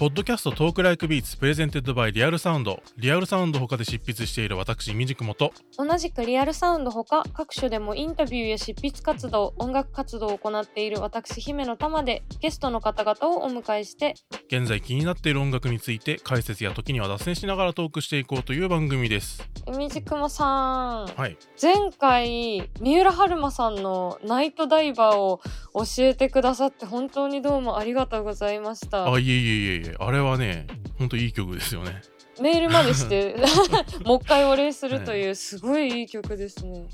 [0.00, 2.82] Podcast Talk Like Beats presented by Real Sound。
[2.96, 5.52] リアルサウンド他で執筆している私いみじくもと。
[5.76, 14.14] 同じくリアルサウンドほか各所でもインタビューや執筆活動音楽活動を行っている私姫乃たまでゲストの方々をお迎えして
[14.46, 19.46] 現在気になっている音楽について解説や時には脱線しながらトークしていこうという番組です。
[19.76, 21.06] いみじくもさん。
[21.08, 21.36] はい。
[21.60, 25.42] 前回三浦春馬さんの「ナイトダイバー」を
[25.74, 29.12] 教えてくださって本当にどうもありがとうございました。
[29.12, 30.66] あいえいえいえいえあれはね
[30.98, 32.02] ほんといい曲ですよね。
[32.40, 33.36] メールまでして
[34.04, 36.80] もう一回お礼するというすごいいい曲ですね。
[36.80, 36.84] い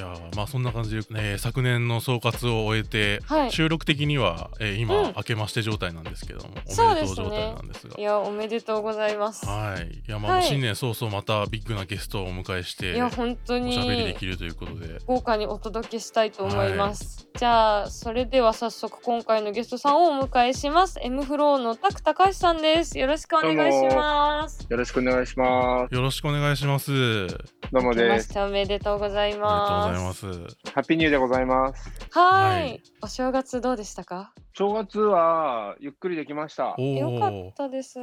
[0.00, 3.52] やーまあそんな感じで、ね、昨年の総括を終えて、はい。
[3.52, 5.12] 収録的には、えー今、うん。
[5.16, 7.22] 明けまして状態なんですけどもおそうですね。
[7.22, 7.94] めでとう状態なんですが。
[7.98, 9.46] いやおめでとうございます。
[9.46, 10.02] はい。
[10.08, 10.42] いやまあ、はい。
[10.42, 14.98] 新年早々またビッグなゲストをお迎えしていや本当おしゃべりでにきるということで。
[15.06, 20.98] 豪華にお届けしたいと思います、じゃあそれでは早速今回のゲストさんをお迎えします。
[21.02, 22.98] M フローのタク高橋さんです。
[22.98, 24.66] よろしくお願いします。
[24.68, 25.94] よろしくお願いします。
[25.94, 27.26] よろしくお願いします。
[27.72, 28.38] どうもです。
[28.38, 30.26] おめでとうございありがとうごますざいます。
[30.72, 31.90] ハッピーニューでございます。
[32.10, 32.62] はい。
[32.62, 32.82] はい。
[33.02, 34.32] お正月どうでしたか？
[34.52, 36.74] 正月はゆっくりできました。
[36.78, 37.98] およかっおたです。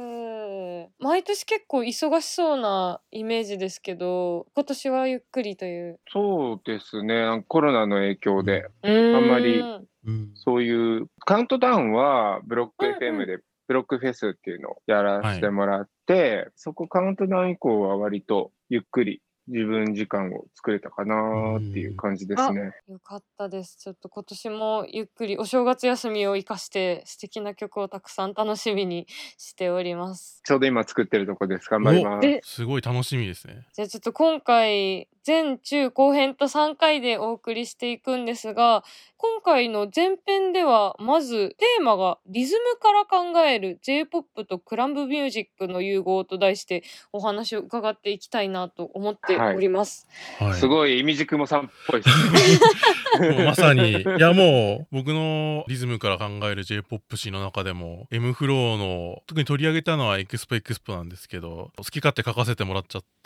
[0.98, 6.00] 毎年結構忙しそうなイメージですけど今年はゆっくりという。
[6.12, 7.44] そうですね。
[7.48, 10.30] コロナの影響で、あんまりうん。
[10.34, 13.22] そういうカウントダウンはブロックうんうん。
[13.22, 22.72] FM でブロックフェスっていうのをやらせてもらって、そこカウントダウン以降は割とゆっくり自分時間を作れたかなっていう感じですね。
[22.88, 23.76] よかったです。
[23.78, 29.06] ちょっと今年もゆっくりお正月休みを生かして素敵な曲をたくさん楽しみに
[29.38, 30.42] しております。
[30.44, 31.68] ちょうど今作ってるとこです。
[31.68, 32.20] 頑張ります。
[32.20, 38.84] ですごい楽しみですねじゃあちょっと今回前中後編と3回でお送りしていくんですが
[39.16, 50.06] 今回の前編ではまずテーマがリズムから考える J-POP とクランブミュージックの融合と題してお話を伺っていきたいなと思っております。
[50.38, 53.30] はいすごい、いみじくもさんっぽいですね。
[53.34, 63.22] もうまさにいやもう僕のリズムから考える J-POP 誌の中でも M フローの特に取り上げたのはエクスポエクスポなんですけど好き勝手書かせてもらっちゃってっ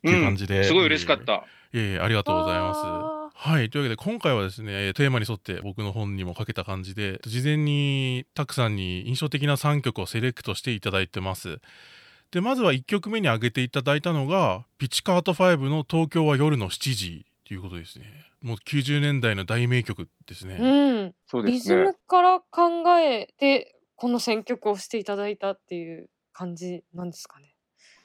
[0.00, 1.27] ていう感じで、すごい嬉しかった。
[1.36, 3.70] いえいえありがとうございますあはい。
[3.70, 11.60] というわけで、今回はですね、テーマに沿って僕の本にも書けた感じで、事前にたくさんに印象的な3曲をセレクトしていただいてます。
[12.32, 18.06] で、まずは1曲目に挙げていただいたのが、ピッチカート5の東京は夜の7時ということですね。
[18.42, 20.58] もう90年代の大名曲ですね。
[20.60, 21.94] うん、そうですねリズム。
[22.06, 27.54] から考えてこの選曲をしていただいたっていう感じなんですかね。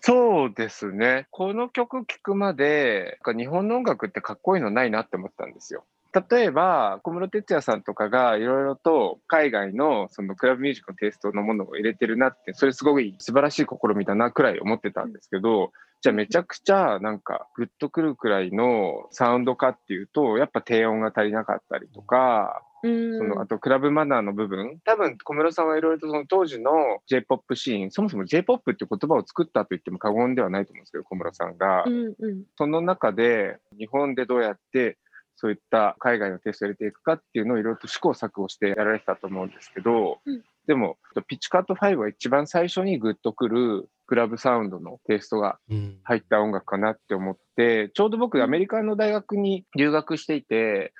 [0.05, 1.27] そうですね。
[1.31, 5.85] この曲聴くまで、日本の音楽ってかっこいいのないなって思ったんですよ。
[6.29, 15.71] 例えば、小室哲哉さんとかがいろいろと海外のそのクラブミュージックのテイストのものを入れてるなって、それすごい素晴らしい試みだなくらい思ってたんですけど、
[16.01, 26.71] じゃあめちゃくちゃなんかグッとくるくらいのサウンドかっていうと、やっぱ低音が足りなかったりとか、そのあとクラブマナーの部分、多分小室さんはいろいろとその当時の
[27.07, 31.83] J-POP シーン、そもそも J-POP って言葉を作ったと言っても過言ではないと思うんですけど、小室さんが。
[31.85, 32.43] うんうん。
[32.57, 34.97] その中で日本でどうやって
[35.35, 40.43] そういった海外のテストを入れていくかっていうのをいろいろと試行錯誤してやられてたと思うんですけど、うん。
[40.67, 45.99] でも、ピッチカート5は一番最初にグッとくるクラブサウンドのテイストがうん。
[46.03, 50.93] 入った音楽かなって思って、ちょうど僕アメリカの大学に留学していて、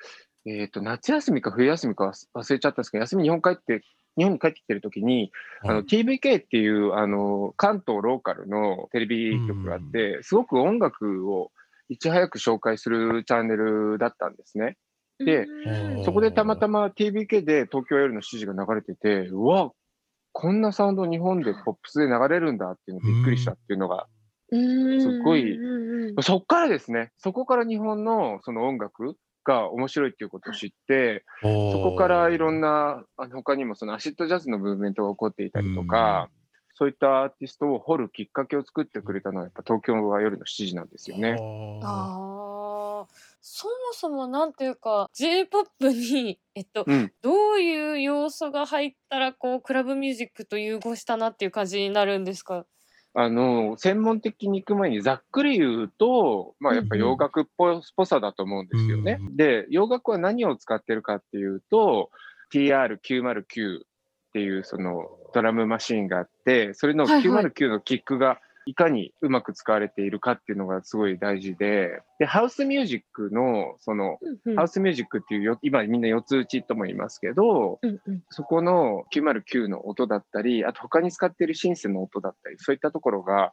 [0.46, 3.82] えっ、と、夏休みか冬休みか忘れちゃったんですけど、休み日本帰って、
[4.16, 5.32] 日本に帰ってきてる時に、
[5.62, 11.50] あの TVK っていうあの関東ローカルのテレビ局があって、すごく音楽を
[11.88, 14.76] いち早く紹介するチャンネルだったんですね。
[15.18, 16.04] でうん。
[16.04, 19.72] そこでたまたま TVK で東京夜の指示が流れてて、うわ、
[20.32, 24.06] こんなサウンド日本でポップスで流れるんだっていうのびっくりしたっていうのが、
[24.50, 26.22] すごいうん。
[26.22, 36.30] そっからですね、そこから日本のその音楽が面白いっていうことを知って、そそこからいろんな、あの他にもそのアシッドジャズのムーブメントが起こっていたりとか、
[36.76, 41.36] そういったアーティストを掘るきっかけを作ってくれたのは、やっぱ東京は夜の7時なんですよね。
[43.46, 47.12] そもそもなんていうか J-POP に、えっと、うん。
[47.20, 52.64] どういう要素が入ったらこうクラブミュージックと融合したなっていう感じになるんですか？
[53.16, 59.18] あの、専門的に行く前にざっくり言うと、まあやっぱ洋楽っぽぽさだと思うんですよね。
[59.20, 62.10] うんで、洋楽は何を使ってるかっていうと、
[62.52, 63.82] TR909 っ
[64.32, 67.44] ていうそのドラムマシンがあって、それのはいはい。
[67.44, 68.36] 909のキックがい
[68.72, 74.56] かにうまく使われているかっていうのがすごい大事で、で、ハウスミュージックの、その、うんうん。
[74.56, 78.22] ハウスミュージックっていうよ、今みんな四つ打ちとも言いますけど、うんうん。
[78.30, 83.52] そこの909の音だったり、あと他に使っているシンセの音だったり、そういったところが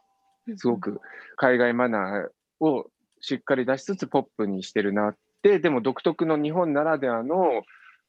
[0.56, 1.00] すごく
[1.36, 2.86] 海外マナーを
[3.20, 7.62] しっかり出しつつポップにしてるなって、でも独特の日本ならではの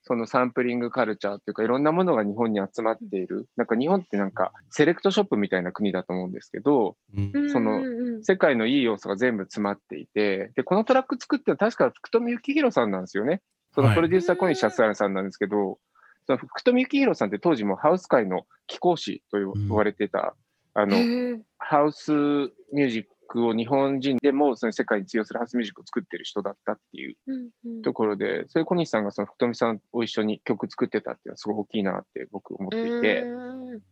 [0.05, 3.47] そのサンプリングカルチャーっていうかいろんなものが日本に集まっている。
[3.55, 7.49] なんか日本ってなんかセレクトショップみたいな国だと思うんですけど、うん。
[7.51, 8.23] そのうんうんうん。
[8.23, 13.41] 世界のいい要素が全部詰まっていて、で、このトラック作ってるのは確か福富幸宏さんなんですよね。
[13.73, 13.95] そのはい。
[13.95, 15.79] プロデューサー小西康原さんなんですけど、
[16.27, 20.35] その福富幸宏さんって当時もハウス界の貴公子と呼ばれてた、
[20.73, 21.39] あの、へー。
[21.59, 27.81] ハウスミュージックを日本人でもその世界に通用するハウスミュージックを作ってる人だったっていううんうん。
[27.81, 33.23] ところで、それ小西さんがその福富さんと一緒に曲作ってたっていうのはすごい大きいなって僕思っていて、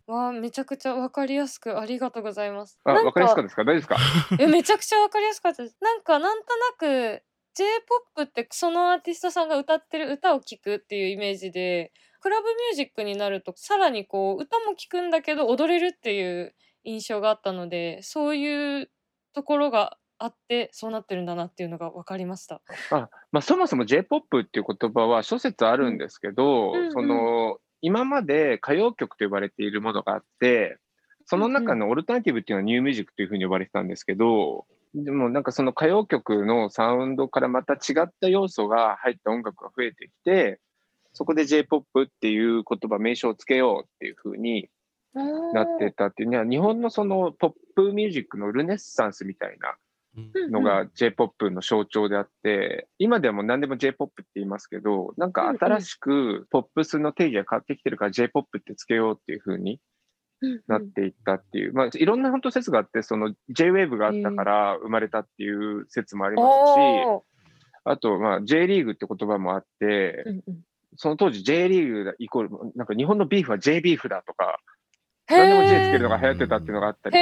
[0.08, 2.80] わあめちゃくちゃわかりやすくありがとうございます。
[2.84, 3.64] あ、わかりやすかったですか？
[3.64, 3.98] 大丈夫ですか？
[4.40, 5.78] えめちゃくちゃわかりやすかったです。
[5.82, 7.24] なんかなんとなく
[7.54, 11.92] J-POP ってそのアーティストさんが歌ってる歌を聴くっていうイメージで
[12.22, 16.56] クラブミュージックになるとさらにこう歌も聴くんだけど踊れるっていう
[16.86, 18.90] 印象があったのでそういう
[19.34, 22.62] ところがあってそうなってるんだなっていうのが分かりました。
[22.92, 30.78] あまあ、そもそも J-POP っていう言葉は諸説あるんですけど、うんうんうんその今まで歌謡曲と呼ばれているものがあって、
[31.26, 40.60] その中のオルタナティブっていうのはニューミュージックというふうに呼ばれてたんですけど、でもなんかその歌謡曲のサウンドからまた違った要素が入った音楽が増えてきて、
[41.14, 44.70] そこで J-POP っていう言葉、名称をつけようっていうふうに
[45.14, 49.76] なってたっていうには、日本のそのポップミュージックのルネッサンスみたいな
[50.18, 59.80] うんのが J-POP の象徴であって、今ではもう何でも J-POP って言いますけど、なんか新しくポップスの定義が変わってきてるから J-POP ってつけようっていう風に
[60.68, 67.24] なっていったっていう、まあいろんな本当説があって、その J-WAVE があったから生まれたっていう説もありますし、
[67.86, 70.26] あとまあ J リーグって言葉もあって、
[70.98, 74.60] その当時 J リーグイコール、なんか日本のビーフは J ビーフだとか、
[75.38, 77.20] 何でも J つけるのが流行ってたっていうのがあったりと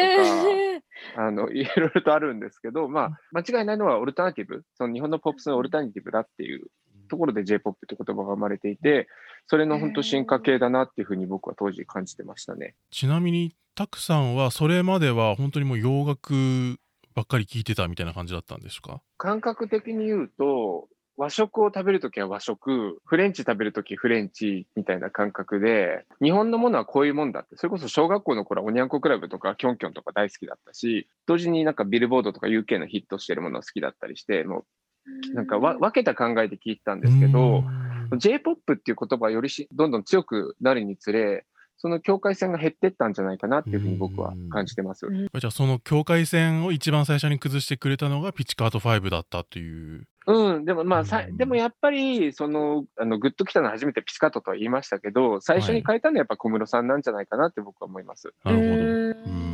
[1.15, 6.67] か、あの、 いろいろとあるんですけど、まあ、間違いないのはオルタナティブ、その日本のポップスのオルタナティブだっていう
[7.09, 9.07] ところで J-POP って言葉が生まれていて、
[9.47, 12.75] それの本当進化系だなっていうふうに僕は当時感じてましたね。
[12.91, 16.77] ちなみにタクさんはそれまでは本当にもう洋楽
[17.15, 19.01] ばっかり聴いてたみたいな感じだったんですか？
[19.17, 20.87] 感覚的に言うと、
[21.19, 34.63] 和食を食べるときは和食、フレンチ食べるときフレンチみたいな感覚で、日本のものはこういうもんだって、それこそ小学校の頃はおにゃんこクラブとかキョンキョンとか大好きだったし、同時になんかビルボードとか UK のヒットしてるものは好きだったりして、も
[35.31, 37.65] うなんかわ分けた考えで聞いてたんですけど、
[38.11, 38.17] うん。
[38.17, 41.45] J-POP っていう言葉がよりしどんどん強くなるにつれ、
[41.79, 45.07] その境界線が減ってったんじゃないかなっていうふうに僕は感じてます。
[45.07, 50.05] うんじゃあその境界線を一番最初に崩してくれたのがピチカート5だったっていう。
[50.27, 58.31] うん、でもまあ、さうんでもやっぱり、その、あの、グッときたのは初めてピチカートとは言いましたけど、最初に変えたのはやっぱ小室さんなんじゃないかなって僕は思います。
[58.43, 58.69] なるほど。
[58.69, 58.75] う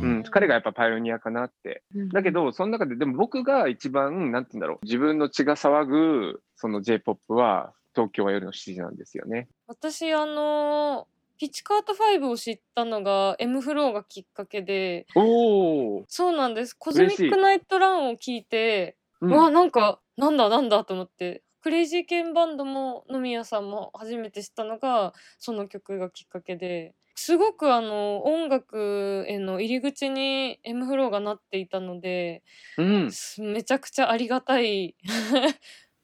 [0.02, 1.82] うんん、彼がやっぱパイオニアかなって。
[2.12, 9.48] だけど、その中で、でも僕が一番、なんて言うんだろう、自分の血が騒ぐ、その J-POP は、東京は夜の7時なんですよね。
[9.66, 15.06] 私あのピチカート5を知ったのが M フローがきっかけで。
[15.14, 16.74] おー、そうなんです。
[16.74, 19.30] コズミックナイトランを聞いてうん。
[19.30, 21.42] わあなんかなんだなんだと思って。
[21.62, 26.94] クレイジーケンバンドも野宮さんも初めて知ったのがその曲がきっかけで。
[27.18, 32.42] すごくあの音楽への入り口に M フローがなっていたので
[32.76, 34.94] うん、すめちゃくちゃありがたい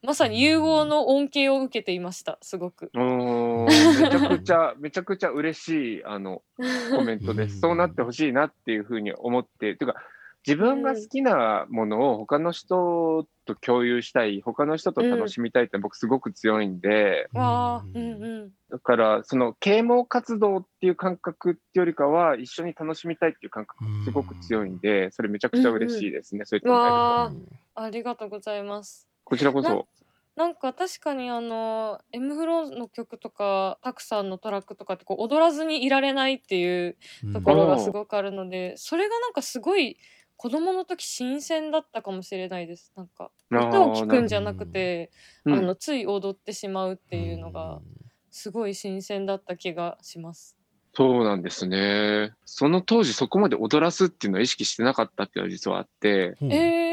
[0.03, 2.91] まさに融合の恩恵を受けていましたすごく。
[2.93, 3.67] め
[4.09, 6.41] ちゃくちゃ、 めちゃくちゃ嬉しい、あの、
[6.93, 7.61] コメントでうんす。
[7.61, 9.95] そうなってほしいなっていうふうに思って、というか、
[10.45, 17.99] 自分が好きなものを他の人と共有したい、他の人と楽しみたいって僕すごく強いんで、うんう
[18.47, 18.51] ん。
[18.69, 26.43] だから、その啓蒙活動っていう感覚っていうよりかは、一緒に楽しみたいっていう感覚がすごく強いんで、それめちゃくちゃ嬉しいですね。
[26.43, 27.31] そういった
[27.75, 29.12] ありがとうございます。
[29.23, 29.87] こちらこそ。
[30.35, 36.97] なんか確かにあの M フローの曲とかたくさんのトラックとかってこう踊らずにいられないっていう
[37.33, 39.97] ところがすごくあるので、それがなんかすごい
[40.35, 42.91] 子供の時新鮮だったかもしれないです。
[42.95, 45.11] なんか歌を聴くんじゃなくて
[45.45, 47.79] あうんのつい踊ってしまうっていうのが
[48.31, 50.57] すごい新鮮だった気がします。
[50.95, 52.33] そうなんですね。
[52.45, 56.92] その当時そこまで踊らすっていうのは意識してなかったっていうのは実はあって、うんえー、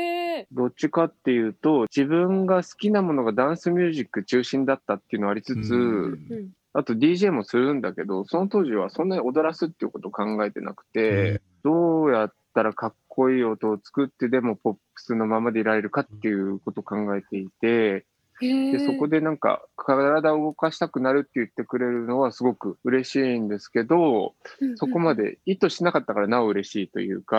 [0.52, 6.12] どっちかっていうと、自分が好きなものがダンスミュージック中心だったっていうのはありつつ、うん。
[6.30, 18.07] うんあと DJ もするんだけど、その当時はそんなに踊らすっていうことを考えてなくて、どうやったらかっこいい音を作ってでもポップスのままでいられるかっていうことを考えていて、
[18.41, 24.35] で、そこで、でなんか体を動かしたくなるって言ってくれるのはすごく嬉しいんですけど、
[24.77, 27.39] そこまで意図しなかったからなお嬉しいというか、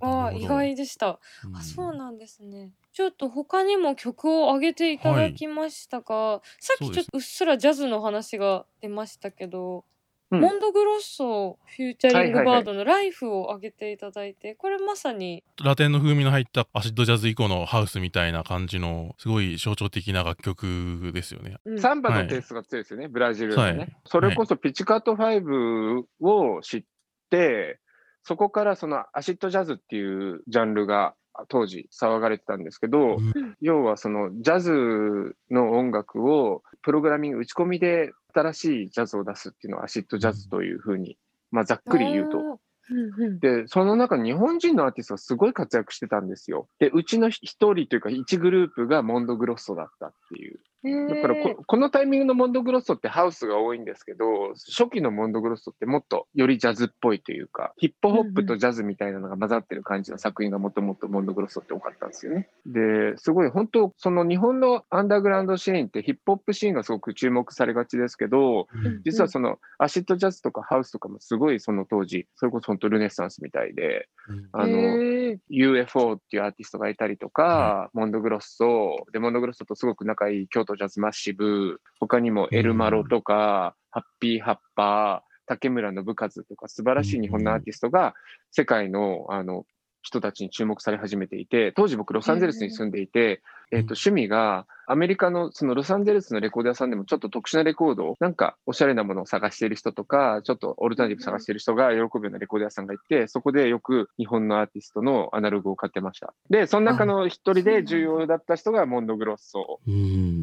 [0.00, 1.18] ああ、意外でした。
[1.54, 2.70] あ、そうなんですね。
[2.92, 9.84] ちょっと他にも曲を上げていただきましたが、さっきちょっとうっすらジャズの話が出ましたけど、
[10.30, 10.40] うん。
[10.40, 21.56] モンドグロッソフューチャリングはいはいはいバードのライフを上げていただいて、これまさに、ラテンの風味の入ったアシッドジャズ以降のハウスみたいな感じのすごい象徴的な楽曲ですよね。
[21.64, 21.80] うん。
[21.80, 23.78] サンバのテイストが強いですよね、ブラジルのね。
[23.78, 23.96] はい。
[24.06, 26.84] それこそピッチカート5を知っ
[27.30, 27.80] て、
[28.22, 31.14] そこからそのアシッドジャズっていうジャンルが
[31.48, 33.56] 当時騒がれてたんですけど、うん。
[33.60, 41.16] 要はそのジャズの音楽をプログラミング打ち込みで新しいジャズを出すっていうのをアシッドジャズというふうに、
[41.50, 42.38] まあざっくり言うと。
[42.38, 42.44] おー。
[42.44, 46.68] うんうんで、その中に日本人のアーティストがすごい活躍してたんですよ。
[46.80, 50.60] で、うちの一人というか一グループがモンドグロッソだったっていう。
[50.82, 62.48] だからこ、このタイミングのモンドグロッソってハウスが多いんですけど、初期のモンドグロッソってもっとよりジャズっぽいというか、ヒップホップとジャズみたいなのが混ざってる感じの作品がもともとモンドグロッソって多かったんですよね。
[62.64, 69.02] で、すごい本当、その日本のアンダーグラウンドシーンってヒップホップシーンがすごく注目されがちですけど、うん。
[69.04, 74.08] 実はそのアシッドジャズとかハウスとかもすごいその当時、それこそ本当ルネッサンスみたいで、
[74.52, 88.14] あの、UFO っていうアーティストがいたりとか、モンドグロッソ、で、モンドグロッソとすごく仲いい京都ジャズマッシブ、他にもエルマロとか、ハッピーハッパー、竹村信和とか素晴らしい日本のアーティストが
[88.52, 89.64] 世界のあの
[90.02, 106.34] 人たちに注目され始めていて、当時僕ロサンゼルスに住んでいて、えっ、と趣味がアメリカのそのロサンゼルスのレコード屋さんでもちょっと特殊なレコードをなんかおしゃれなものを探している人とか、ちょっとオルタナティブ探している人が喜ぶようなレコード屋さんがいて、そこでよく日本のアーティストのアナログを買ってました。
[106.48, 109.80] で、その中の一人で重要だった人がモンドグロッソ。
[109.86, 110.42] うん。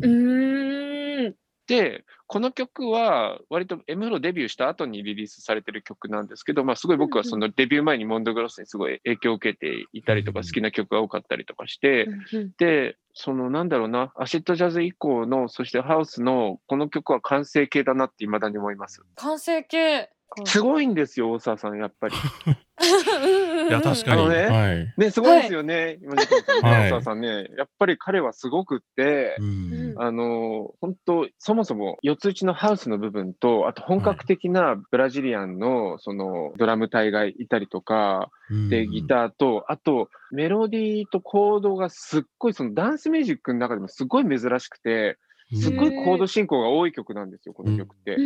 [1.68, 19.04] で、この曲は割と M フロデビューした後にリリースされてる曲なんですけど、まあすごい僕はそのデビュー前にモンドグロッソにすごい影響を受けていたりとかうん好きな曲が多かったりとかして、うんで、そのなんだろうな、アシッドジャズ以降の、そしてハウスのこの曲は完成形だなって未だに思います。
[19.16, 20.10] 完成形。
[20.46, 22.16] すごいんですよ、大沢さん、やっぱり。
[23.68, 26.26] いや確かに、あのねはい、ね、すごいですよね、今はい
[26.62, 27.50] 大沢さんね。
[27.58, 29.96] やっぱり彼はすごくって、うん。
[29.98, 38.30] あの、本当そもそも四つ打ちのハウスの部分と、あと本格的なブラジリアンのそのドラム隊がいたりとか、
[38.70, 48.18] で、ギターと、あとメロディーとコードがすっごい、そのダンスミュージックの中でもすごい珍しくて、ーすっごいコード進行が多い曲なんですよ、この曲って。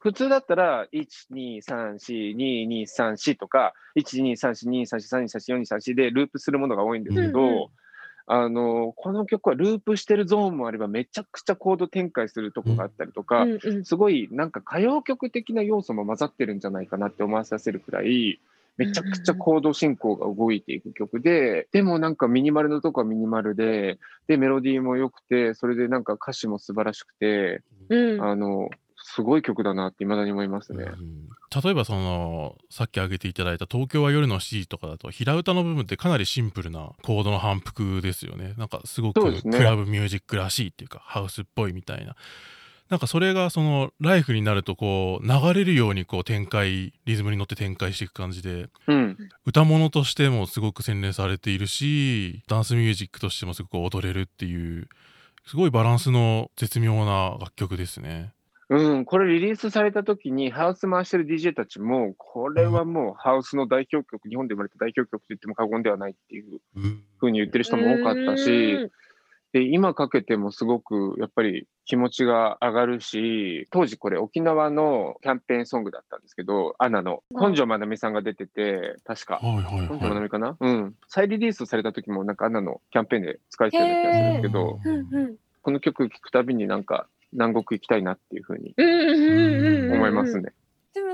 [0.00, 7.66] 普通だったら、1、2、3、4、2、2、3、4とか、1、2、3、4、2、3、4、3、2、3、4、4、2、3、4でループするものが多いんですけど、うんうん。
[8.28, 13.84] あの、この曲はループしてるゾーンもあれば、めちゃくちゃコード展開するとこがあったりとか、うんうん。
[13.84, 18.40] すごいなんか歌謡曲的な要素も混ざってるんじゃないかなって思わさせるくらい、
[18.76, 28.22] めちゃくちゃコード進行が動いていく曲で、でもなんかミニマルのとこはミニマルで、で、メロディーも良くて、それでなんか歌詞も素晴らしくて、うん。
[28.22, 30.84] あの、すごい曲だなって未だに思いますね。
[30.84, 31.28] うん
[31.62, 38.54] 例えばそのさっき挙げていただいた「東京は夜の7時」とかだと平歌の部分ってかなりシンプルなコードの反復ですよね。
[38.58, 42.16] なんかすごくクラブミュージックらしいっていうかハウスっぽいみたいな
[42.88, 49.16] なんかそれがそのライフになるとこう流れるようにこう展開リズムに乗って展開していく感じでうん。
[49.44, 54.88] 歌物としてもすごく洗練されているしダンスミュージックとしてもすごく踊れるっていう
[55.46, 58.32] すごいバランスの絶妙な楽曲ですね。
[58.68, 68.90] うん、これリリースされた時にハウス回してる DJ たちも、これはもうハウスの代表曲、日本で生まれた代表曲と言っても過言ではないっていううんふうに言ってる人も多かったし、
[69.52, 79.36] で、今かけてもすごくやっぱり気持ちが上がるし、当時これ沖縄のキャンペーンソングだったんですけど、アナのうん本庄まなみさんが出てて、確か。
[79.36, 80.56] はいはい本庄まはないみかな？
[80.58, 80.94] うん。
[81.08, 90.42] 再リリースされた時もなんかアナのキャンペーンで使われてたような気がするんですけど、うんうんこの曲聴くたびになんか南国行きたいなっていうふうにうんうんうんうん思いますね。
[90.42, 90.52] で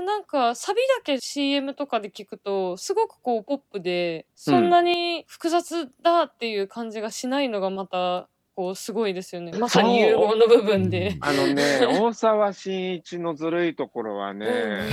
[0.03, 9.51] もなんかサビだけ CM とかで聞くとすごくこうポップでそんなに複雑だっていう感じがしないのがまたこうすごいですよね。
[9.57, 11.17] まさに融合の部分で。
[11.21, 14.83] あのね、 大沢慎一のずるいところはね、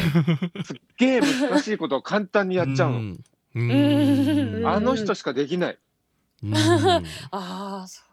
[0.65, 2.99] すっげえ難しいことを簡単にやっちゃうの。
[3.01, 3.19] ん
[3.55, 3.61] う
[4.61, 5.79] んあの人しかできない。
[6.43, 7.03] うん あ
[7.33, 8.10] あ、そうか。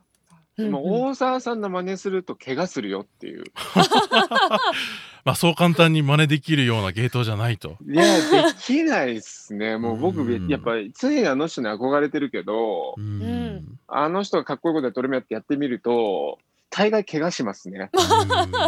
[0.58, 3.44] もう大沢さんの真似すると怪我するよっていう。
[5.24, 7.78] まあそう簡単に真似できるようなゲートじゃないと。
[7.86, 9.78] いや、できないっすね。
[9.78, 17.92] もう僕、うんやっぱり常にあの人に憧れてるけど、うんんあの人がかっこいいことやって俺もやってやってみると、大概怪我しますね。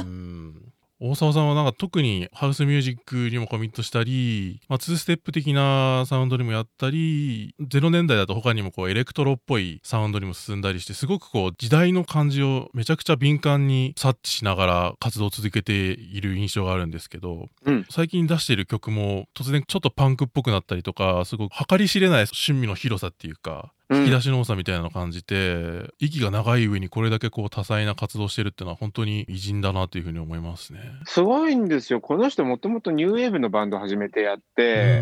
[0.05, 0.38] うん
[1.01, 17.85] 大沢さんはなんか特にハウスミュージックにもコミットしたり、まあ、2ステップ的なサウンドにもやったり0年代だと他にもこうエレクトロっぽいサウンドにも進んだりしてすごくこう時代の感じをめちゃくちゃ敏感に察知しながら活動を続けている印象があるんですけど、うん。
[17.89, 30.79] 最近出している曲も突然ちょっとパンクっぽくなったりとかすごく計り知れない趣味の広さっていうかうん引き出しの多さみたいなのを感じて、息が長い上にこれだけこう多彩な活動してるっていうのは本当に偉人だなというふうに思いますね。
[31.05, 31.99] すごいんですよ。
[31.99, 35.01] この人もともとニューウェーブのバンドを始めてやって、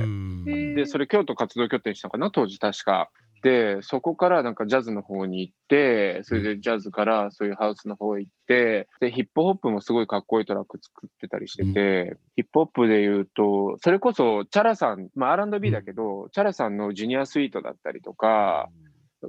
[0.75, 3.09] で、それ京都活動拠点にしたかな、当時確か。
[3.43, 18.69] で、そこからなんかジャズの方に行って、それでジャズからそういうハウスの方行って、で、ヒップホップもすごいかっこいいトラック作ってたりしてて、ヒップホップで言うと、それこそチャラさん、まあ R&B だけど、チャラさんのジュニアスイートだったりとか、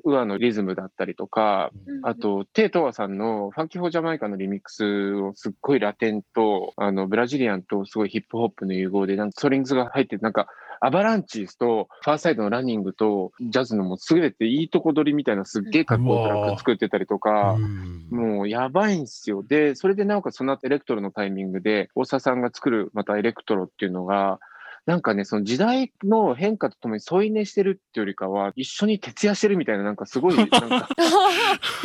[0.04, 1.70] UA のリズムだったりとか、
[2.02, 10.48] あと、テイ・トウワさんの Funkin' for Jamaica のリミックスをすっごいラテンと、あの、ブラジリアンとすごいヒップホップの融合で、なんかストリングスが入ってて、なんか、
[10.80, 19.42] アバランチーズと、ファーサイドのランニングと、ジャズのもうすべていいとこ取りみたいなすっげえかっこいいトラック作ってたりとか、うんもうやばいんすよ。
[19.42, 24.40] で、それでなおかつその後エレクトロのタイミングで、大沢さんが作るまたエレクトロっていうのが、
[24.88, 30.88] なんかね、その時代の変化とともに添い寝してるっていうよりかは、一緒に徹夜してるみたいな、なんかすごい、 なんか、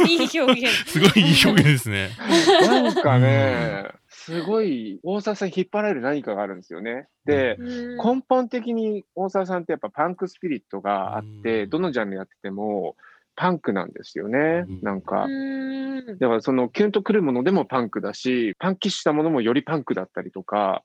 [0.08, 0.70] いい表現。
[0.90, 2.12] すごいいい表現ですね。
[2.62, 7.08] なんかね、すごい大沢さん引っ張られる何かがあるんですよね。
[7.26, 12.96] で、うん根本的に大沢さんってやっぱパンクスピリットがあって、うんどのジャンルやってても
[13.36, 14.80] パンクなんですよねうん。
[14.82, 15.26] なんか。
[15.26, 15.84] うん
[16.20, 20.84] だからそのキュンとくるものでもパンクだし、パンキッシュしたものもよりパンクだったりとか、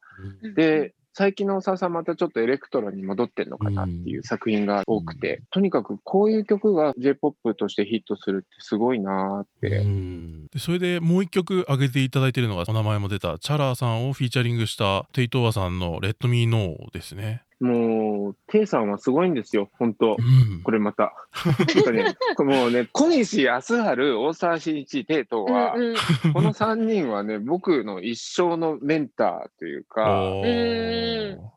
[0.56, 9.78] で、最近の大沢さんまたちょっとエレクトロに戻ってんのかなっていう作品が多くて、とにかくこういう曲が J-POP としてヒットするってすごいなーって。
[9.78, 17.42] うんでそれでもう一曲挙げていただいているのがお名前も出たチャラーさんをフィーチャリングしたテイトーワさんの「レッドミーノーですね。
[17.60, 20.16] もう、テイさんはすごいんですよ、本当。
[20.18, 20.62] うん。
[20.62, 21.12] これまた。
[21.44, 26.32] なんかね、こ れもうね、小西康晴、大沢慎一、テイトは、うんうん。
[26.32, 30.32] この3人はね、僕の一生のメンターというか、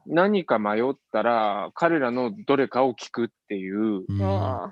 [0.07, 4.05] 何か迷ったら、彼らのどれかを聞くっていう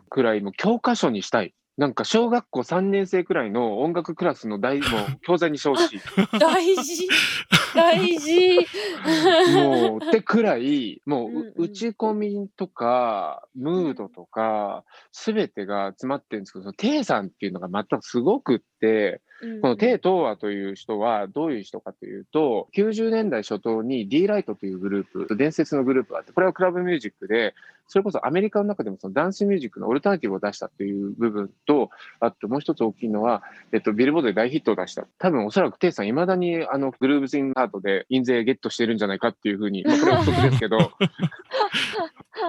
[0.10, 1.54] くらい、もう教科書にしたい。
[1.80, 4.89] なんか小学校3年生くらいの音楽クラスの大、もう
[5.22, 6.00] 教材にしてほしい。
[6.00, 7.08] ー 大事
[7.75, 8.60] 大事。
[9.53, 18.79] もう、ってくらい、 もう、打ち込みとか、ムードとか、すべてが詰まってるんですけど、そのテイさんっていうのがまたすごくって、
[19.62, 27.54] このテイ・トーアという人はどういう人かというと、90年代初頭に D ライトというグループ、伝説のグループがあって、これはクラブミュージックで、
[27.89, 31.89] それこそアメリカの中でもそのダンスミュージックのオルタナティブを出したという部分と、
[32.20, 35.08] あともう一つ大きいのは、えっと、ビルボードで大ヒットを出した。
[35.18, 40.78] 多分おそらくテイさん未だにあのグルーブズインハートで印税ゲットしてるんじゃないかっていうふうに、まあこれは不足ですけど、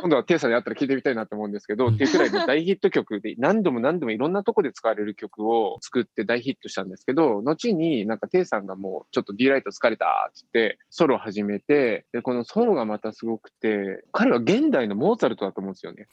[0.03, 16.07] 今度はテイさんに会ったら聞いてみたいなと思うんですけど、っていうくらいの大ヒット曲で何度も何度もいろんなとこで使われる曲を作って大ヒットしたんですけど、後になんかテイさんがもうちょっと D ライト疲れたって言ってソロを始めて、で、このソロがまたすごくて、彼は現代のモーツァルトだと思うんですよね。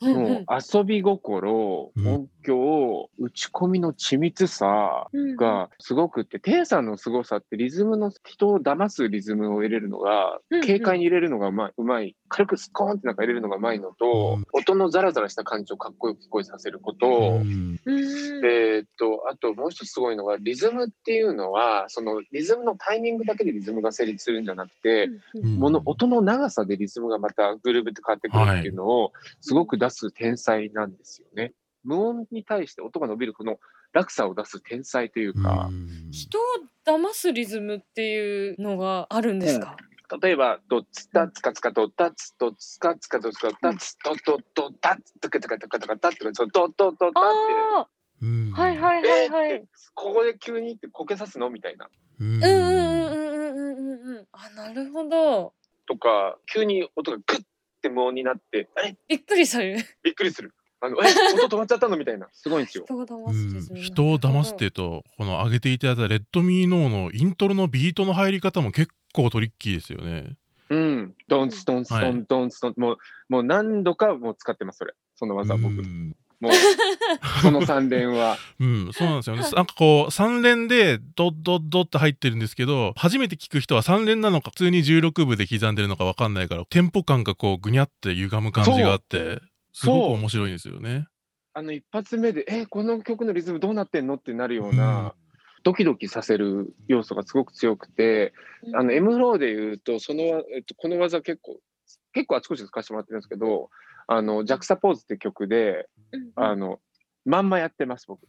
[0.00, 2.08] もう遊び心、うん。
[2.08, 14.46] 音響、打ち込みの緻密さうんがすごくって、テイさんの凄さってリズムの人を騙すリズムを入れるのが軽快に入れるのがうまい、うまい、軽くスコーンってなんか入れるのがうまいのと、うん。
[14.52, 17.80] 音のザラザラした感じをかっこよく聞こえさせること、うん。
[17.84, 18.08] うん。
[18.44, 31.52] えーっと、あともう一つすごいのが、リズムっていうのは、そのリズムのタイミングだけでリズムが成立するんじゃなくて、うんもの、音の長さでリズムがまたグルーブって変わってくるっていうのを、すごく出す天才なんですよね。
[31.84, 33.58] 無音に対して音が伸びるこの
[33.92, 36.10] 落差を出す天才というか、うん。
[36.10, 36.42] 人を
[36.84, 39.76] 騙すリズムっていうのがあるんですか、
[40.20, 47.98] 例えば、どっタツカツカドタツドどっツかドツカタツドドドタツとかとかとかとかとかそのドドドタって。
[48.52, 49.64] はいはいはいはい。
[49.94, 51.88] ここで急にこけさすのみたいな。
[52.20, 54.26] うんうんうんうんうんうんうん。
[54.32, 55.52] あなるほど。
[55.86, 57.44] とか急に音がグッっ
[57.80, 59.76] て無音になってあれびっくりする。
[60.02, 60.52] びっくりする。
[60.80, 62.84] あのえ音止まっちゃったのみたいなすごいんですよ。
[63.74, 70.36] 人を騙すっていうとこの上げていただいた「レッドミーノーのイントロのビートの入り方も結構トリッキーですよね。
[70.70, 71.14] うん。
[71.26, 72.74] ドンストンストはいンドンストン。
[72.76, 74.94] もう、もう何度かもう使ってます、それ。
[75.16, 75.74] その技僕。
[75.74, 76.52] うん もう、
[77.42, 78.36] その3連は。
[78.60, 79.42] うん、そうなんですよね。
[79.42, 89.40] なんかこう、3連でドッドッドって入ってるんですけど、初めて聞く人は3連なのか、普通に16部で刻んでるのかわかんないから、テンポ感がこう、ぐにゃって歪む感じがあって、
[89.72, 91.08] すごく面白いんですよね。
[91.54, 95.14] あの一発目で、え、この曲のリズムどうなってんのってなるような、
[95.62, 98.32] ドキドキさせる要素がすごく強くて、
[98.74, 100.22] あの M フローで言うと、その、
[100.54, 101.58] えっと、この技結構、
[102.12, 103.70] 結構あちこちで使わせてもらってるんですけど、
[104.06, 105.88] あの、ジャクサポーズって曲で、
[106.34, 106.80] あの、
[107.24, 108.20] まんまやってます、僕。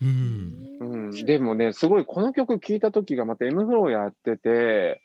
[0.00, 0.74] うん。
[0.80, 5.00] うん、でもね、すごいこの曲聴いた時がまた M フローやってて、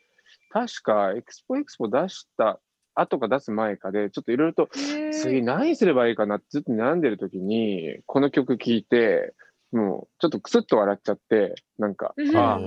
[0.50, 2.60] 確かエクスポエクスポ出した
[2.94, 4.68] 後か出す前かで、ちょっといろいろと、
[5.12, 9.34] 次何すればいいかなってずっと悩んでる時に、この曲聴いて、
[9.72, 12.60] もうちょっとクスッと笑っちゃって、なんか、うんああ、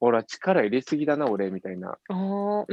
[0.00, 2.66] ほら力入れすぎだな、俺、みたいな思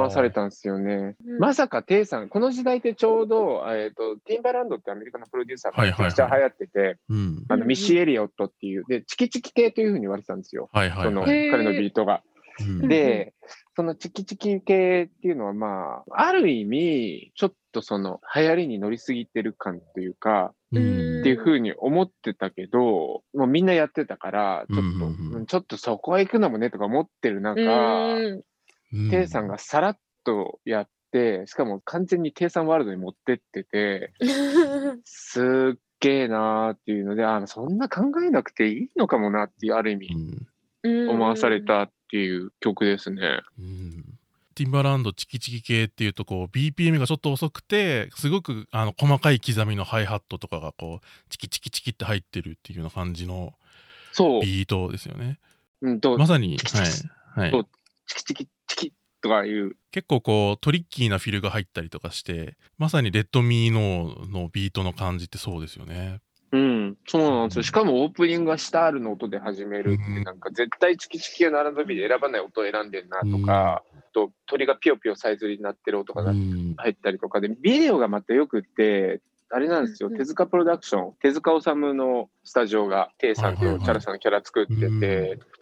[0.00, 1.16] わされたんですよね。
[1.26, 7.44] うんまさかテイさん、この時代ってちょうど、えっ、と、ティンバランドってアメリカのプロデューサーがめちゃくちゃ流行ってて、うん。
[7.48, 10.70] あの、ミッシー・エリオットっていう、で、チキチキ系というふうに言われてたんですよ。
[10.72, 11.36] はいはいその、はい。
[11.36, 12.22] へー彼のビートが。
[12.60, 13.34] うんで、
[13.76, 21.20] そのチキチキ系っていうのはまあ、ある意味、ちょっとその流行りに乗りすぎてる感というか、うん。
[21.20, 25.34] っていうふうに思ってたけど、もうみんなやってたから、ちょっと、うんうんうん。
[25.34, 28.24] うんちょっとそこは行くのもねとか思ってる中、うん。
[28.26, 34.12] うんテイさんがさらっとやって、しかも完全にテイさんワールドに持ってってて、
[35.04, 40.14] すっげえなーっていうので、あそんな考えなくていいのかもなっていう、ある意味。
[40.14, 40.46] う、ん
[40.84, 43.40] 思わされたっていう曲ですね。
[43.58, 44.04] うん
[44.54, 53.54] ティンバランドチキチキ系っていうとこう BPM がちょっと遅くてすごくあの細かい刻みのハイハットとかがこうチキチキチキって入ってるっていうような感じの
[54.12, 54.42] そう。
[54.42, 55.40] ビートですよね。
[55.82, 56.72] うんと、まさに、チキ
[58.24, 59.76] チキチキとかいう。
[59.90, 66.20] 結構こうトリッキーなフィルが入ったりとかしてまさにレッドミーノーのビートの感じってそうですよね。
[66.54, 67.62] うん、そうなんですよ。
[67.64, 70.22] しかもオープニングがシタールの音で始めるって、うん。
[70.22, 76.74] なんか絶対チキチキが並ぶ日で選ばない音を選んでるなとか、と鳥がピヨピヨさえずりになってる音がうん。
[76.76, 85.00] 入ったりとかで、ビデオがまたよくって、あれなんですよ、手塚プロダクション、手塚治虫のスタジオが、テイさんというチャラさんのキャラ作ってて、うん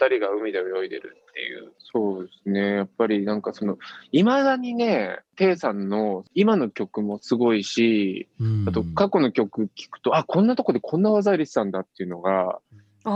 [0.02, 1.72] 二人が海で泳いでるっていう。
[1.92, 2.74] そうですね。
[2.76, 3.78] やっぱりなんかその、
[4.10, 12.60] いまだにね、テイさんの今の曲もすごいし、うんあと過去の曲聴くと、あ、こんなとこでこんな技入れてたんだっていうのが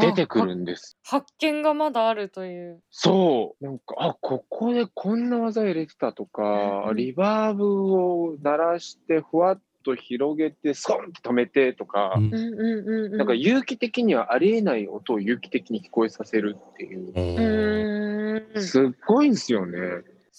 [0.01, 0.99] 出てくあるんです。
[1.05, 2.83] 発見がまだあるという。
[2.91, 3.65] そう。
[3.65, 6.47] なんか、あ、ここでこんな技入れてたとか、う
[6.87, 13.17] んうんリバーブを鳴らして、ふわっと広げて、スコンって止めてとか、うん。
[13.17, 17.11] なんか有機的にはありえない音を有機的に聞こえさせるっていう。
[17.11, 18.63] うーん。
[18.63, 19.79] すっごいんですよね。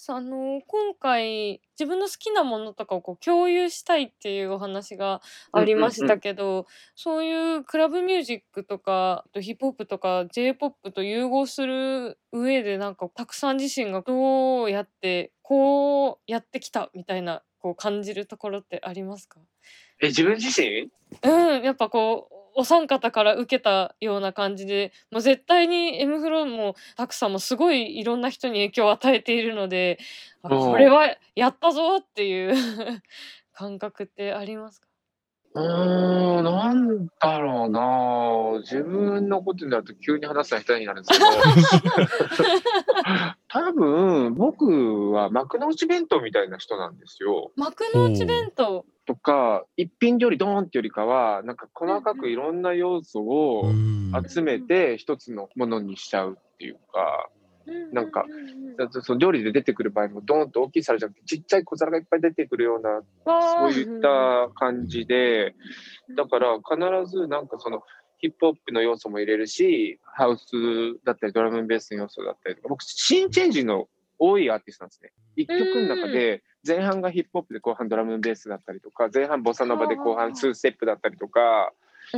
[0.10, 19.40] あの今回自分の好きなものとかをこう共有したいっていうお話がありましたけど、そういうクラブミュージックとかあとヒップホップとか j p o p と融合する上でなんかたくさん自身がどうやってこうやってきたみたいなこう感じるところってありますか？
[20.02, 20.90] え、自分自身？
[21.24, 30.00] うん、やっぱこうお三方から受けたような感じでもう絶対に M フローもタクさんもすごいいろんな人に影響を与えているので
[30.42, 32.56] これはやったぞっていう
[33.54, 34.87] 感覚ってありますか？
[35.58, 38.60] うーん、なんだろうな。
[38.62, 41.32] 自分のことになると急に話すの下手になるんですけど、
[43.50, 47.52] 多分、僕は幕の内弁当みたいな人なんですよ。
[47.56, 48.86] 幕の内弁当？
[49.06, 54.12] とか、一品料理ドーンってよりかは、なんか細かくいろんな要素をうん。
[54.28, 57.30] 集めて一つのものにしちゃうっていうか、
[57.92, 58.26] なんか
[59.02, 65.56] その料理で出てくる場合もドーンと大きい皿じゃなくて、ちっちゃい小皿がいっぱい出てくるようなそういった感じで、
[66.16, 67.84] だから必ずなんかその
[68.20, 70.46] ヒップホップの要素も入れるし、ハウス
[71.06, 73.88] だったりドラムンベースの要素だったりとか、僕、シーンチェンジの
[74.20, 75.12] 多いアーティストなんですね。
[75.36, 81.72] 一曲の中で前半がヒップホップで後半ドラムンベースだったりとか、前半ボサノバで後半ツーステップだったりとか、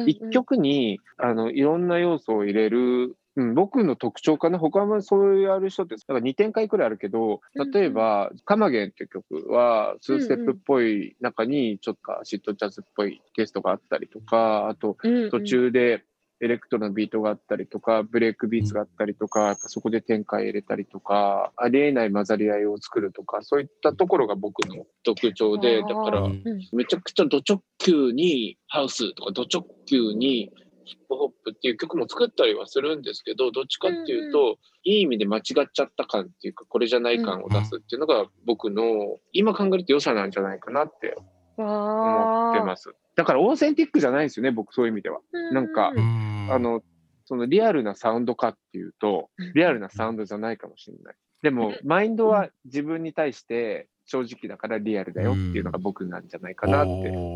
[0.06, 4.60] 一曲にあのいろんな要素を入れる、うん、僕の特徴かな。
[4.60, 7.40] 他はそうやる人ってなんか2展開くらいあるけど
[7.74, 14.98] 例えば「カマゲン」っていう曲は2ステップっぽい中にちょっとアシッドジャズっぽいテイストがあったりとかあと
[15.32, 16.04] 途中で
[16.42, 26.44] エレクトロのビートがあったりとかブレイクビーツがあったりとかそこで展開入れたりとかありえない混ざり合いを作るとかそういったところが僕の特徴でだからうん。
[26.74, 30.52] めちゃくちゃド直球にハウスとかド直球に
[30.90, 41.16] ヒップホップっていう曲も作ったりはするんですけどどっちかっていうと、いい意味で間違っちゃった感っていうかこれじゃない感を出すっていうのが僕の今考えると良さなんじゃないかなって
[41.58, 42.94] 思ってます。
[43.16, 45.20] だからオーセンティックじゃないんですよね、僕そういう意味では。
[45.52, 46.48] なんかう、ん。
[46.52, 46.82] あの、
[47.26, 51.16] そのリアルなサウンドかっていうと、リアルなサウンドじゃないかもしれない。
[51.42, 57.30] でも、マインドは自分に対して正直だからリアルだよっていうのが僕なんじゃないかなって。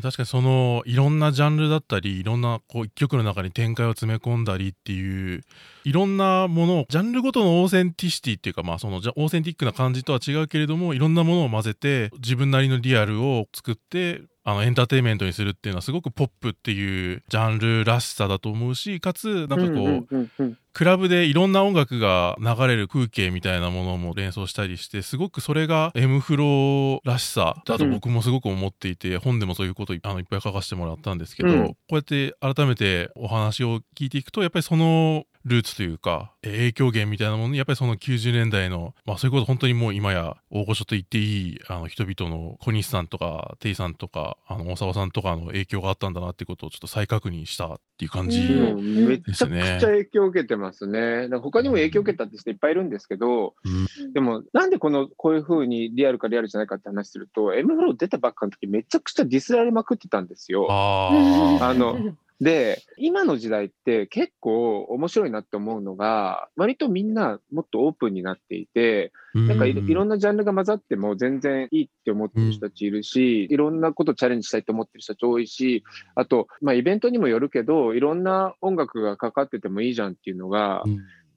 [0.00, 5.42] 確かにそのいろんなジャンルだったりいろんなこう一曲の中に展開を詰め込んだりっていう
[5.84, 20.58] いろんなものをジャンルごとの authenticity っていうかまあそのじゃオーセンティックな感じとは違うけれどもいろんなものを混ぜて自分なりのリアルを作ってあのエンターテインメントにするっていうのはすごくポップっていうジャンルらしさだと思うしかつなんかこう、うんうんうんうん。
[20.72, 31.68] クラブでいろんな音楽が流れる風景みたいなものも連想したりしてすごくそれが M フローらしさだと僕もすごく思っていて、本でもそういうことあのいっぱい書かせてもらったんですけど、うん。
[31.68, 51.28] こうやって改めてお話を聞いていくとやっぱりそのルーツというかえー影響源みたいなものにやっぱりその90年代の、まあ、そういうこと本当にもう今や大御所と言っていいあの人々の小西さんとかテイさんとかあの大沢さんとかの影響があったんだなっていうことをちょっと再確認したっていう感じ、うんうんめちゃくちゃ影響を受けてますね。
[51.40, 60.66] 他にも影響を受けたって人いっぱいいるんですけど、うんでもなんでこのこういう風にリアルかリアルじゃないかって話すると、M フロー出たばっかの時めちゃくちゃディスられまくってたんですよ。
[60.70, 75.82] ああので、今の時代って結構面白いなって思うのが、割とみんなもっとオープンになっていて、なんかいろんなジャンルが混ざっても全然いいって思ってる人たちいるし、いろんなことチャレンジしたいと思ってる人たち多いし、
[76.14, 80.84] あと、まあイベントにもよるけど、いろんな音楽がかかっててもいいじゃんっていうのが、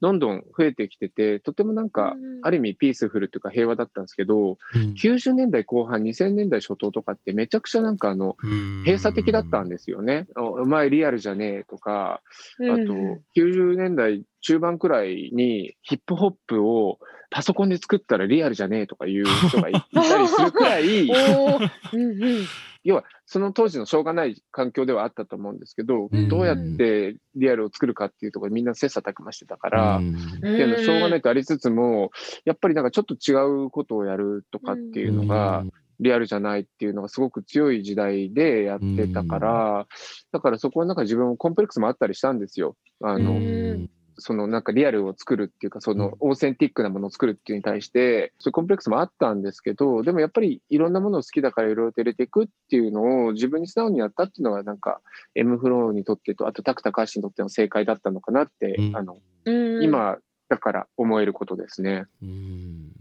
[0.00, 8.36] どんどん増えてきてて、とてもなんか、ある意味ピースフルというか平和だったんですけど、90年代後半、2000年代初頭とかってめちゃくちゃなんかあの、
[8.84, 10.26] 閉鎖的だったんですよね。
[10.36, 12.22] おお前リアルじゃねえとか、
[12.58, 16.98] あと、90年代中盤くらいにヒップホップを
[17.30, 21.08] パソコンで作ったらリアルじゃねえとかいう人がいいたりするくらい、
[22.82, 30.14] 要はその当時のしょうがない環境ではあったと思うんですけど、うんどうやってリアルを作るかっていうところみんな切磋琢磨してたから、うん。
[30.14, 32.10] っていうのはしょうがないとありつつも、
[32.44, 33.34] やっぱりなんかちょっと違
[33.66, 35.64] うことをやるとかっていうのが、
[36.00, 39.86] リアルじゃないっていうのがすごく強い時代でやってたから、
[40.32, 42.76] だからそこはなんか自分もコンプレックスもあったりしたんですよ。
[43.02, 43.90] あの、うん
[44.20, 55.00] そのなんかリアルを作るっていうか、そのオーセンティックなものを作るっていうに対して、そういうコンプレックスもあったんですけど、でもやっぱりいろんなものを好きだからいろいろと入れていくっていうのを自分に素直にやったっていうのがなんか
[55.34, 58.96] M フローにとってと、あとタクタカーシにとっての正解だったのかなって、うん。
[58.96, 59.82] あの、うん。
[59.82, 62.04] 今だから思えることですね。
[62.22, 62.92] うん。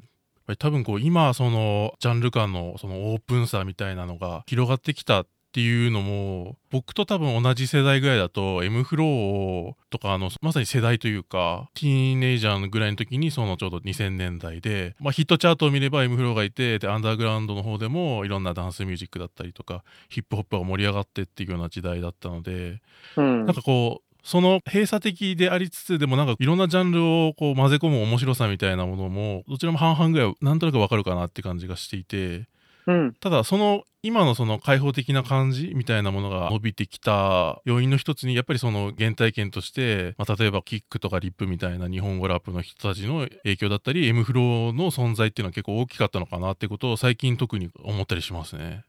[0.58, 22.82] 多分こう今そのジャンル間のそのオープンさみたいなのが広がってきたっていうのも僕と多分同じ世代ぐらいだと M フローとかあのまさに世代というかティーンエイジャーのぐらいの時にそのちょうど2000年代で、まあ、ヒットチャートを見れば M フローがいてでアンダーグラウンドの方でもいろんなダンスミュージックだったりとかヒップホップが盛り上がってっていうような時代だったので
[23.16, 23.46] うん。
[23.46, 32.48] なんかこうその閉鎖的でありつつでもなんかいろんなジャンルをこう混ぜ込む面白さみたいなものもどちらも半々ぐらいなんとなくわかるかなって感じがしていて
[32.88, 33.14] うん。
[33.14, 48.86] ただその今のその開放的な感じみたいなものが伸びてきた要因の一つにやっぱりその原体験として、まあ、例えばキックとかリップみたいな日本語ラップの人たちの影響だったり M フローの存在っていうのは結構大きかったのかなってことを最近特に思ったりしますね。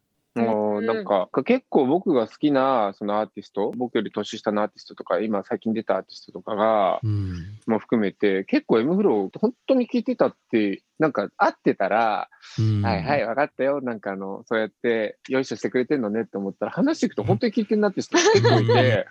[0.81, 7.35] なんか、結構僕が好きなそのアーティスト、僕より年下のアーティストとか、今最近出たアーティストとかが、うん。
[7.67, 12.83] も含めて、結構 M フロー本当に聞いてたって、なんか会ってたら、うん。
[12.83, 13.81] はいはい、分かったよ。
[13.81, 19.07] なんかあの、そうやって、よいしょしてくれてんのねって思ったら、話していくと本当に聞いてんなって人結構いて、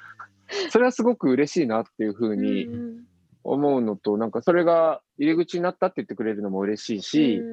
[0.69, 3.05] それはすごく嬉しいなっていうふうにうん。
[3.43, 7.43] 思うのと、なんかそれが入り口になったって言ってくれるのも嬉しいし、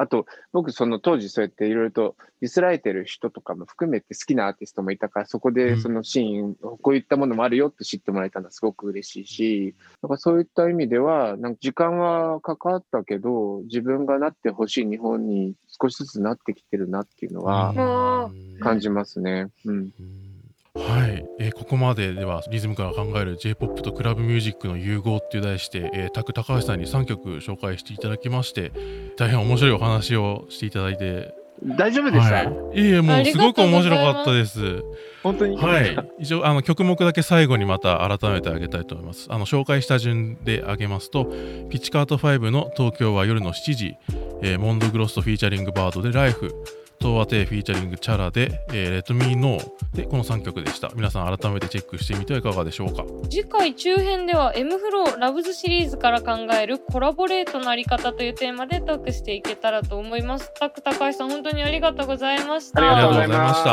[0.00, 19.48] あと、僕、その当時そうやっていろいろとディスられてる人とかも含めて好きなアーティストもいたから、そこでそのシーン、こういったものもあるよって知ってもらえたのはすごく嬉しいし、なんかそういった意味では、なんか時間はかかったけど、自分がなってほしい日本に少しずつなってきてるなっていうのはうん感じますね。
[19.64, 19.74] うん。
[19.74, 20.27] うん
[20.74, 28.72] はい、えーここまでではリズムから考える J-POP とクラブミュージックの融合っていう題して、えー、タク高橋さんに3曲紹介していただきまして
[29.16, 31.34] 大変面白いお話をしていただいて。
[31.60, 32.50] 大丈夫でした、はい、い
[32.86, 33.36] えいえもうす。
[33.36, 34.84] ごく面白かったです。
[35.24, 35.56] 本当に。
[35.56, 35.96] はい。
[36.20, 39.26] 一応あの曲目だけ最後にまた改めてあげたいと思います。
[39.28, 43.96] あの紹介した順であげますとピッチカート5の東京は夜の7時、
[44.40, 46.54] えーモンドグロストフィーチャリングバードでライフ
[47.00, 50.90] トワテフィーチャリングチャラで、えー、レッドミーノーでこの3曲でした。
[50.94, 53.04] 皆さん改めてチェックしてみてはいかがでしょうか？
[53.30, 60.52] 次回中編では M フローラブズシリーズから考えるコラボレートのあり方というテーマでトークしていけたらと思います。
[60.58, 62.80] タク高橋さん本当にありがとうございました。
[62.80, 63.64] ありがとうございまし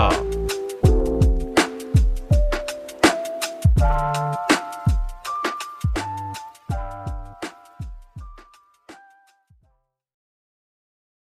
[4.47, 4.54] た。